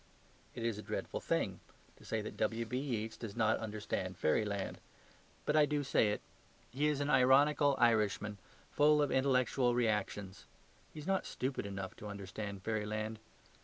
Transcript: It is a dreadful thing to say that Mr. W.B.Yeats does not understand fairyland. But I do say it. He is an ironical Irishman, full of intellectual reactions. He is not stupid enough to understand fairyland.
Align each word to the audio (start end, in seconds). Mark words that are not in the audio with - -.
It 0.55 0.65
is 0.65 0.79
a 0.79 0.81
dreadful 0.81 1.19
thing 1.19 1.59
to 1.97 2.03
say 2.03 2.21
that 2.23 2.33
Mr. 2.33 2.37
W.B.Yeats 2.37 3.15
does 3.17 3.35
not 3.35 3.59
understand 3.59 4.17
fairyland. 4.17 4.79
But 5.45 5.55
I 5.55 5.67
do 5.67 5.83
say 5.83 6.09
it. 6.09 6.21
He 6.71 6.87
is 6.87 7.01
an 7.01 7.09
ironical 7.11 7.75
Irishman, 7.77 8.39
full 8.71 8.99
of 9.03 9.11
intellectual 9.11 9.75
reactions. 9.75 10.45
He 10.91 10.99
is 10.99 11.05
not 11.05 11.27
stupid 11.27 11.67
enough 11.67 11.95
to 11.97 12.07
understand 12.07 12.63
fairyland. 12.63 13.19